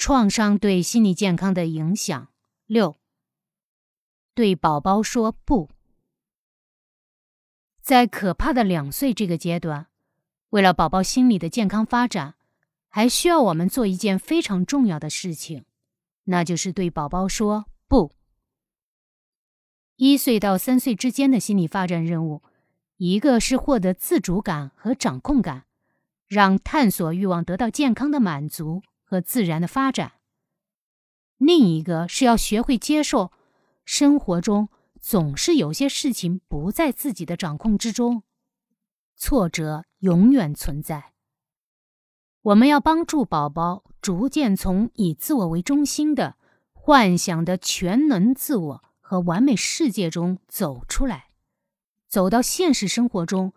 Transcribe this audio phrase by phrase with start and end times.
[0.00, 2.28] 创伤对心理健康的影响。
[2.64, 2.96] 六，
[4.34, 5.68] 对宝宝说不。
[7.82, 9.88] 在可怕的两岁这个阶段，
[10.48, 12.36] 为了宝宝心理的健康发展，
[12.88, 15.66] 还需要我们做一件非常重要的事情，
[16.24, 18.12] 那就是对宝宝说不。
[19.96, 22.42] 一岁到三岁之间的心理发展任务，
[22.96, 25.66] 一个是获得自主感和掌控感，
[26.26, 28.80] 让探索欲望得到健康的满足。
[29.10, 30.12] 和自然的发展。
[31.36, 33.32] 另一个是要学会接受，
[33.84, 34.68] 生活中
[35.00, 38.22] 总是有些事情不在自己的掌控之中，
[39.16, 41.14] 挫折永远存在。
[42.42, 46.36] 我们要帮助宝宝逐渐从以自我为中心的
[46.72, 51.30] 幻想的全能自我和完美世界中走出来，
[52.06, 53.52] 走到现实生活中，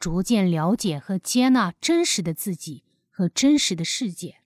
[0.00, 4.40] 逐渐了解和接纳真实的自己和真实的世界。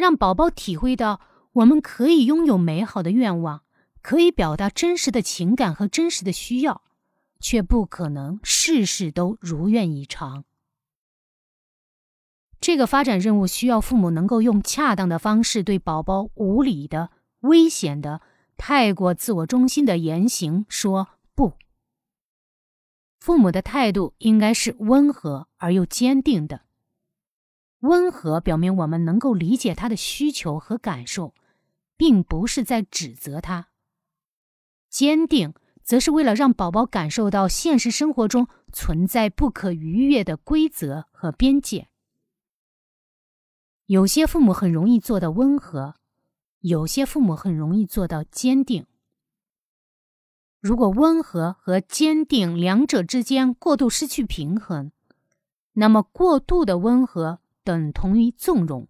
[0.00, 1.20] 让宝宝体会到，
[1.52, 3.62] 我们可以拥有美好的愿望，
[4.00, 6.82] 可以表达真实的情感和真实的需要，
[7.38, 10.44] 却不可能事事都如愿以偿。
[12.60, 17.10] 这个发展任务需要父母能够用恰当的方式对宝宝无理的、
[17.40, 18.22] 危险的、
[18.56, 21.52] 太过自我中心的言行说不。
[23.18, 26.62] 父母的态度应该是温和而又坚定的。
[27.80, 31.34] 温和表明我们能够理解他的需求和感受，
[31.96, 33.68] 并不是在指责他；
[34.90, 41.88] 坚定则是为了让宝宝感受到现实生活中存在不可逾越的规则和边界。
[43.86, 45.96] 有些父母很容易做到温和，
[46.60, 48.86] 有些父母很容易做到坚定。
[50.60, 54.92] 如果温和和坚定两者之间过度失去平衡，
[55.72, 57.40] 那么过度的温和。
[57.62, 58.88] 等同于纵容，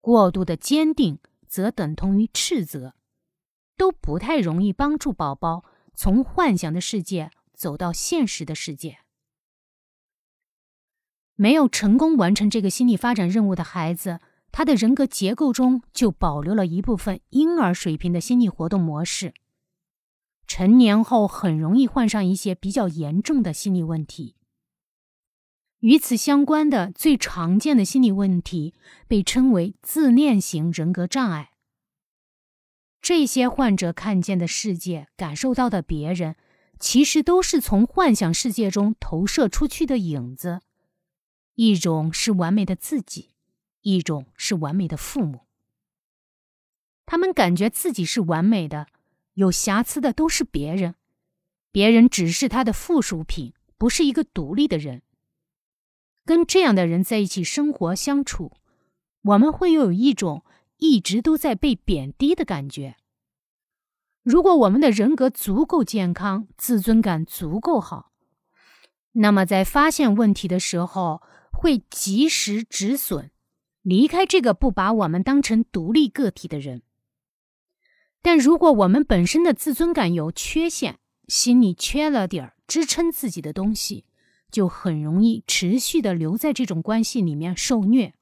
[0.00, 2.94] 过度的坚定则等同于斥责，
[3.76, 5.64] 都不太容易帮助宝宝
[5.94, 8.98] 从幻想的世界走到现实的世界。
[11.36, 14.20] 没有成功完成这个心理发展任务的孩子，
[14.52, 19.34] 他的人格结构中就保留了一部分婴儿水平的心理活动模式，
[20.46, 24.36] 成年后很容易患上一些比较严重的心理问题。
[25.84, 28.72] 与此相关的最常见的心理问题
[29.06, 31.50] 被称为自恋型人格障碍。
[33.02, 36.36] 这些患者看见的世界、感受到的别人，
[36.80, 40.62] 其实都是从幻想世界中投射出去的影子。
[41.54, 43.34] 一种是完美的自己，
[43.82, 45.40] 一种是完美的父母。
[47.04, 48.86] 他们感觉自己是完美的，
[49.34, 50.94] 有瑕疵的都是别人，
[51.70, 55.02] 别人只是他的附属品，不是一个独立的人。
[56.24, 58.52] 跟这样的人在一起生活相处，
[59.22, 60.44] 我们会有一种
[60.78, 62.96] 一直都在被贬低的感觉。
[64.22, 68.12] 如果我们的人格足够健康，自尊感足够好，
[69.12, 73.30] 那么在发现问题的时候会及时止损，
[73.82, 76.82] 离开这个不把我们当成独立个体的人。
[78.22, 80.98] 但如果我们本身的自尊感有缺陷，
[81.28, 84.06] 心里缺了点儿支撑自己的东西。
[84.50, 88.14] 就很容易持续的留在这种关系里面受虐。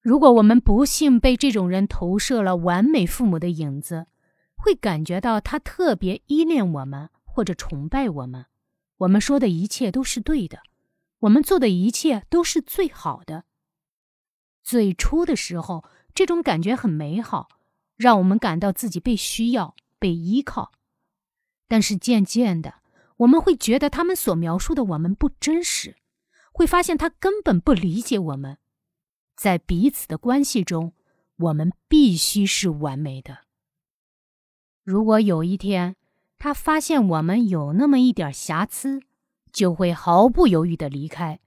[0.00, 4.06] 如果我们不幸被这种人投射了完美父母的影子，
[4.56, 8.46] 会感觉到他特别依恋我们或者崇拜我们，
[8.98, 10.60] 我们说的一切都是对的，
[11.20, 13.44] 我们做的一切都是最好的。
[14.64, 17.48] 最初的时候，这种感觉很美好，
[17.96, 20.72] 让我们感到自己被需要、被依靠。
[21.68, 22.81] 但是渐渐的，
[23.18, 25.96] 我们会觉得他们所描述的我们不真实，
[26.52, 28.58] 会发现他根本不理解我们。
[29.36, 30.92] 在彼此的关系中，
[31.36, 33.38] 我们必须是完美的。
[34.84, 35.96] 如果有一天
[36.38, 39.00] 他发现我们有那么一点瑕疵，
[39.52, 41.40] 就会毫不犹豫的离开，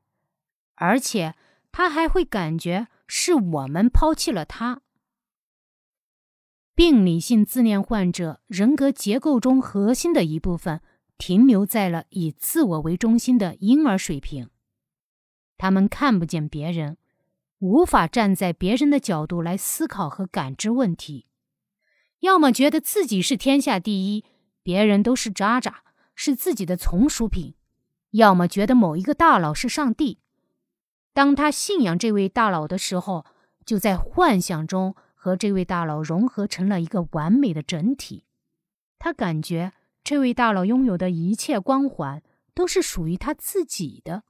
[0.76, 1.36] 而且
[1.72, 4.82] 他还会感觉是我们抛弃了他。
[6.74, 10.82] 病理性自恋患者人格结构中核心的一部分。
[11.18, 14.50] 停留在了以自我为中心的婴儿水平，
[15.58, 16.98] 他们看不见别人，
[17.60, 21.28] 无法站在别人的角度来思考和感知问题，
[22.20, 24.26] 要么觉得自己是天下第一，
[24.62, 25.84] 别人都是渣渣，
[26.16, 27.54] 是自己的从属品；
[28.12, 30.20] 要么觉得某一个大佬是上帝。
[31.14, 33.26] 当他信仰这位大佬的时候，
[33.66, 38.26] 就在幻想中和这位大佬融合成了一个完美的整体，
[39.00, 39.72] 他感觉。
[40.06, 42.22] 这位大佬拥有的一切光环
[42.54, 44.24] 都是属于他自己的。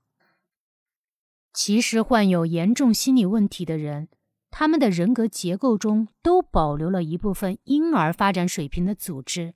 [1.53, 4.07] 其实，患有严重心理问题的人，
[4.49, 9.53] 他们的人格结构中都保留了一部分婴儿发展水平的组织，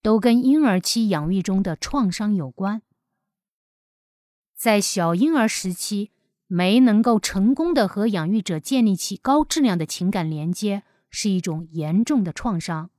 [0.00, 2.82] 都跟婴儿期养育中的创伤有关。
[4.54, 6.12] 在小婴儿时期，
[6.46, 12.90] 没能够成功的和养育者建立起高质量的情感连接，是一种严重的创伤。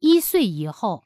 [0.00, 1.04] 一岁以后，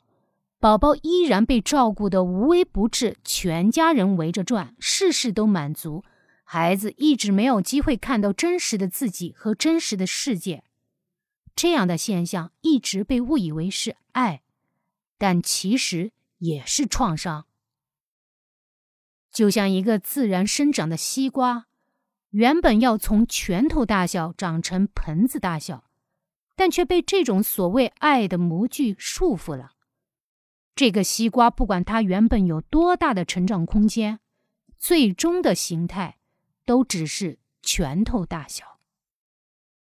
[0.58, 6.05] 宝宝依然被照顾的无微不至，全家人围着转，事事都满足，
[6.44, 10.64] 孩子一直没有机会看到真实的自己和真实的世界。
[11.55, 14.43] 这样的现象一直被误以为是爱，
[15.19, 17.47] 但其实也是创伤。
[19.32, 21.67] 就像一个自然生长的西瓜，
[22.31, 25.84] 原本要从拳头大小长成盆子大小，
[26.56, 29.73] 但却被这种所谓爱的模具束缚了。
[30.75, 34.21] 这个西瓜不管它原本有多大的成长空间，
[34.77, 36.19] 最终的形态
[36.65, 38.74] 都只是拳头大小。